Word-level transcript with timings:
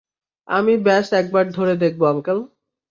আমি 0.47 0.73
ব্যাস 0.85 1.07
একবার 1.13 1.45
ধরে 1.51 1.73
দেখবো, 1.83 2.03
আংকেল। 2.05 2.39